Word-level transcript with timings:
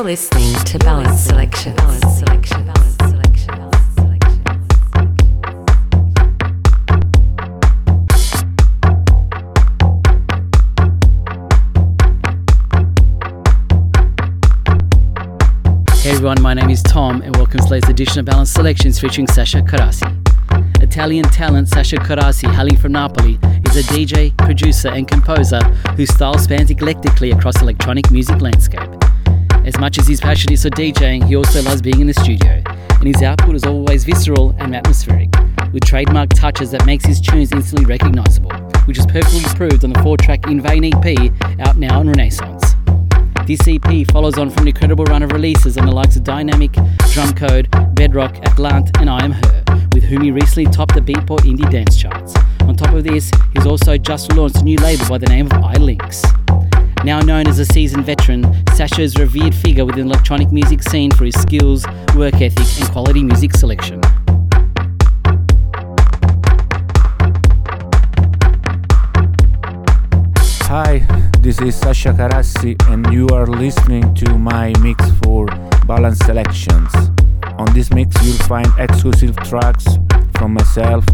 You're 0.00 0.06
listening 0.06 0.54
to 0.64 0.78
Balance 0.78 1.20
Selection. 1.20 1.76
Balance 1.76 2.16
Selection. 2.16 2.66
Hey 15.98 16.12
everyone, 16.12 16.40
my 16.40 16.54
name 16.54 16.70
is 16.70 16.82
Tom 16.82 17.20
and 17.20 17.36
welcome 17.36 17.60
to 17.60 17.64
today's 17.64 17.86
edition 17.90 18.20
of 18.20 18.24
Balance 18.24 18.50
Selections 18.50 18.98
featuring 18.98 19.26
Sasha 19.26 19.60
Carassi. 19.60 20.82
Italian 20.82 21.24
talent 21.26 21.68
Sasha 21.68 21.96
Carassi, 21.96 22.50
hailing 22.50 22.78
from 22.78 22.92
Napoli, 22.92 23.38
is 23.66 23.76
a 23.76 23.92
DJ, 23.92 24.34
producer 24.38 24.88
and 24.88 25.06
composer 25.06 25.62
whose 25.96 26.08
style 26.08 26.38
spans 26.38 26.70
eclectically 26.70 27.36
across 27.36 27.60
electronic 27.60 28.10
music 28.10 28.40
landscape. 28.40 28.89
As 29.64 29.78
much 29.78 29.98
as 29.98 30.08
his 30.08 30.20
passion 30.20 30.52
is 30.52 30.62
for 30.62 30.70
DJing, 30.70 31.26
he 31.26 31.36
also 31.36 31.60
loves 31.62 31.82
being 31.82 32.00
in 32.00 32.06
the 32.06 32.14
studio, 32.14 32.62
and 32.66 33.06
his 33.06 33.22
output 33.22 33.54
is 33.54 33.64
always 33.64 34.04
visceral 34.04 34.54
and 34.58 34.74
atmospheric, 34.74 35.28
with 35.72 35.84
trademark 35.84 36.30
touches 36.30 36.70
that 36.70 36.86
makes 36.86 37.04
his 37.04 37.20
tunes 37.20 37.52
instantly 37.52 37.84
recognizable, 37.84 38.50
which 38.86 38.98
is 38.98 39.04
perfectly 39.06 39.42
proved 39.54 39.84
on 39.84 39.92
the 39.92 40.02
four-track 40.02 40.46
In 40.46 40.62
Vain 40.62 40.84
EP 40.84 41.30
out 41.60 41.76
now 41.76 42.00
on 42.00 42.08
Renaissance. 42.08 42.74
This 43.46 43.60
EP 43.68 44.06
follows 44.10 44.38
on 44.38 44.48
from 44.48 44.62
an 44.62 44.68
incredible 44.68 45.04
run 45.04 45.22
of 45.22 45.32
releases 45.32 45.76
on 45.76 45.84
the 45.84 45.92
likes 45.92 46.16
of 46.16 46.24
Diynamic, 46.24 46.72
Drumcode, 47.12 47.94
Bedrock, 47.94 48.36
Atlant, 48.36 48.98
and 48.98 49.10
I 49.10 49.22
Am 49.22 49.32
Her, 49.32 49.64
with 49.92 50.04
whom 50.04 50.22
he 50.22 50.30
recently 50.30 50.72
topped 50.72 50.94
the 50.94 51.02
Beatport 51.02 51.40
Indie 51.40 51.70
Dance 51.70 51.96
charts. 51.96 52.34
On 52.62 52.74
top 52.74 52.94
of 52.94 53.04
this, 53.04 53.30
he's 53.52 53.66
also 53.66 53.98
just 53.98 54.32
launched 54.32 54.56
a 54.56 54.62
new 54.62 54.78
label 54.78 55.06
by 55.06 55.18
the 55.18 55.26
name 55.26 55.46
of 55.46 55.52
iLinks. 55.52 56.24
Now 57.02 57.20
known 57.20 57.48
as 57.48 57.58
a 57.58 57.64
seasoned 57.64 58.04
veteran, 58.04 58.44
Sasha 58.74 59.00
is 59.00 59.16
a 59.16 59.20
revered 59.20 59.54
figure 59.54 59.86
within 59.86 60.06
the 60.06 60.12
electronic 60.12 60.52
music 60.52 60.82
scene 60.82 61.10
for 61.10 61.24
his 61.24 61.34
skills, 61.40 61.86
work 62.14 62.34
ethic, 62.34 62.66
and 62.78 62.90
quality 62.90 63.22
music 63.22 63.54
selection. 63.56 64.02
Hi, 70.68 70.98
this 71.40 71.58
is 71.62 71.74
Sasha 71.74 72.12
Carassi, 72.12 72.76
and 72.90 73.10
you 73.10 73.26
are 73.28 73.46
listening 73.46 74.14
to 74.16 74.36
my 74.36 74.72
mix 74.80 75.02
for 75.22 75.46
Balance 75.86 76.18
Selections. 76.18 76.92
On 77.56 77.72
this 77.72 77.90
mix, 77.90 78.14
you'll 78.22 78.46
find 78.46 78.68
exclusive 78.78 79.34
tracks 79.38 79.86
from 80.36 80.52
myself 80.52 81.06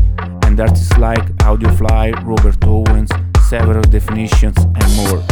and 0.43 0.59
artists 0.59 0.99
like 0.99 1.25
Audiofly, 1.37 2.13
Robert 2.25 2.57
Owens, 2.65 3.11
several 3.49 3.83
definitions, 3.83 4.57
and 4.59 4.97
more. 4.97 5.23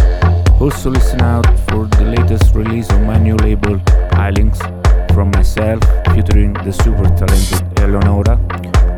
Also, 0.61 0.91
listen 0.91 1.21
out 1.21 1.47
for 1.69 1.87
the 1.99 2.15
latest 2.17 2.55
release 2.55 2.89
on 2.91 3.05
my 3.07 3.19
new 3.19 3.35
label, 3.37 3.77
iLinks, 4.27 4.61
from 5.13 5.31
myself, 5.33 5.83
featuring 6.15 6.53
the 6.53 6.73
super 6.73 7.09
talented 7.17 7.81
Eleonora, 7.81 8.37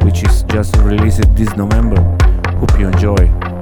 which 0.05 0.23
is 0.23 0.43
just 0.45 0.77
released 0.79 1.35
this 1.35 1.57
November. 1.57 2.01
Hope 2.59 2.79
you 2.79 2.89
enjoy. 2.89 3.56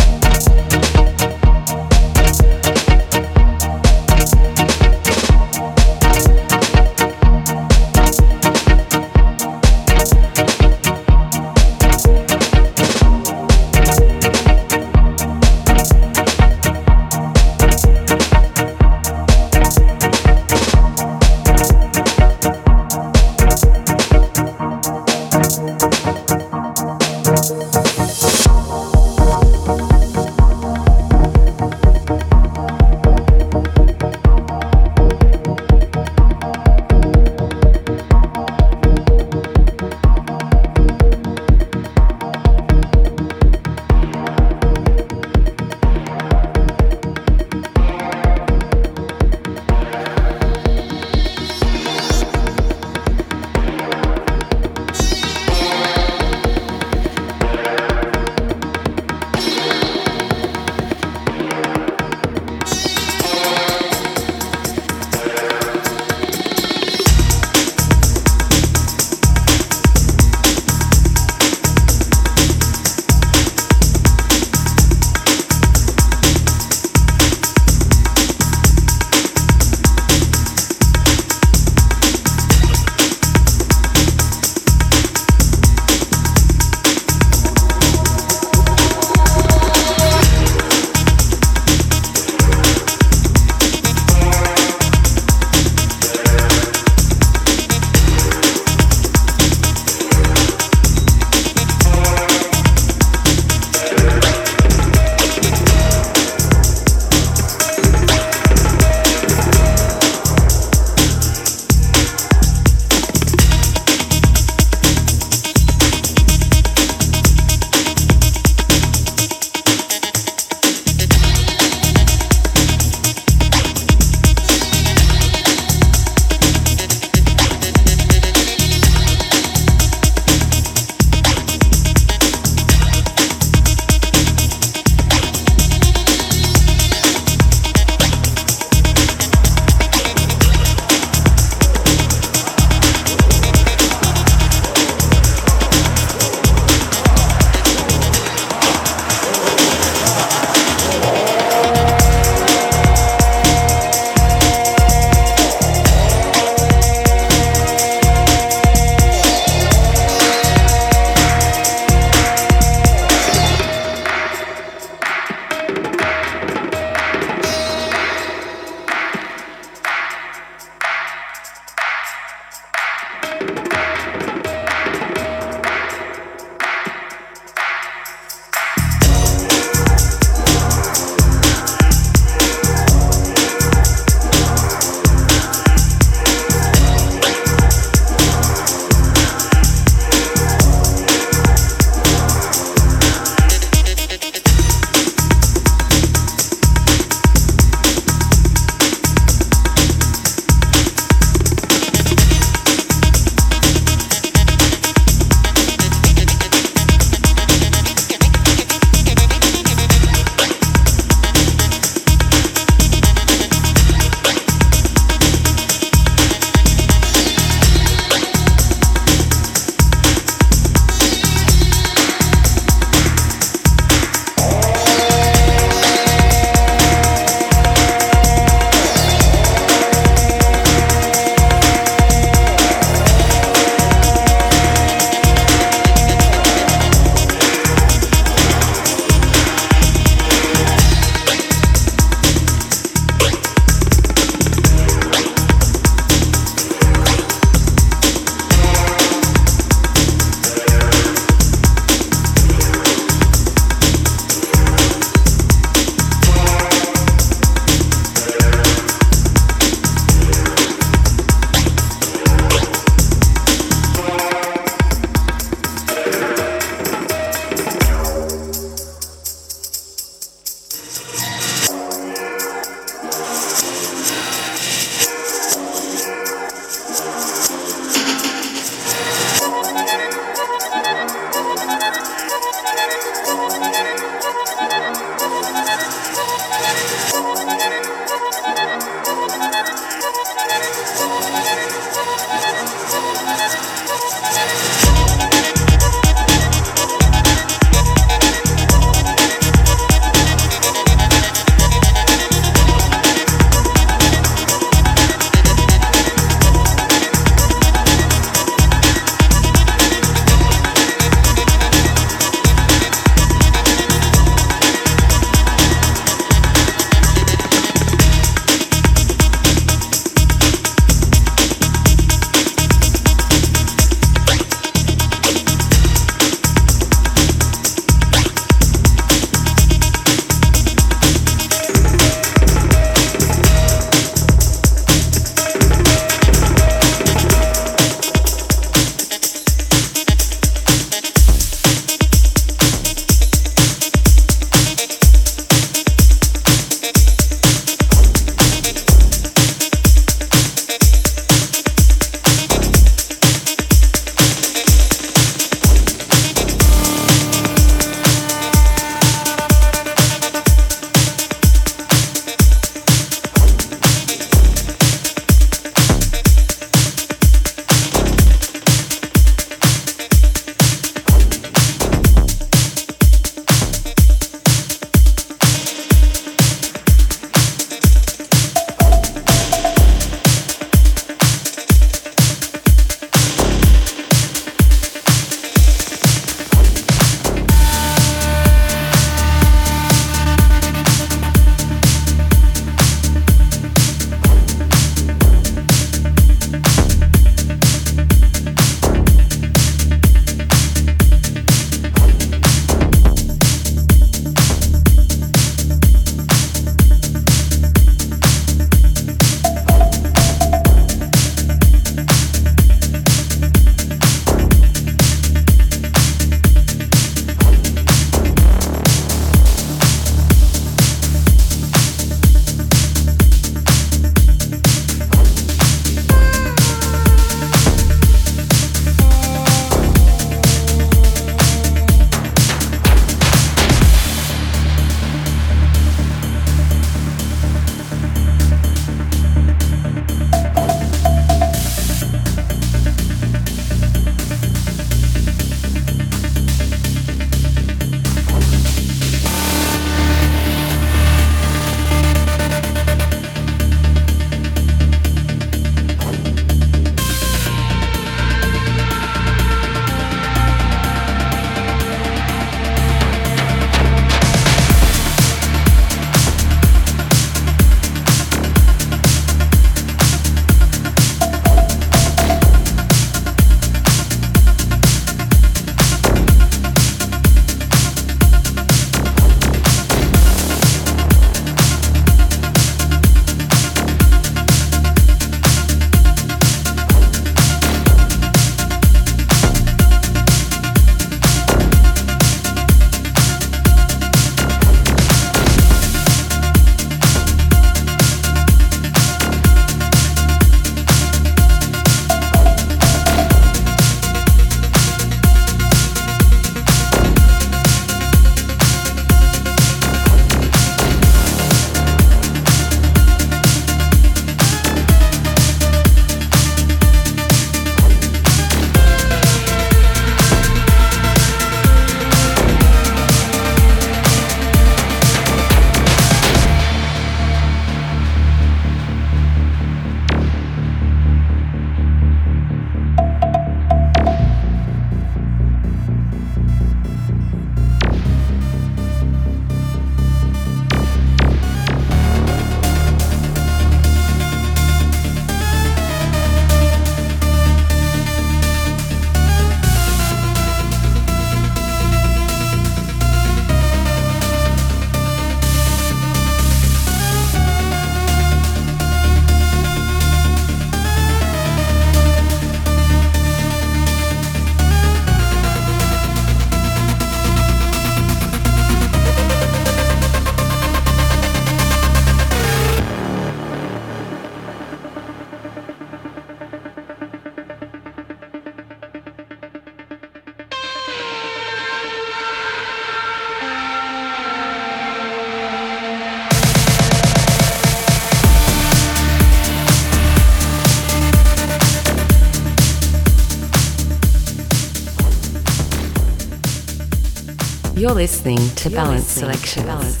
Listening 598.01 598.39
to 598.55 598.67
Balance 598.71 599.05
Selection. 599.05 599.63
Balance. 599.67 600.00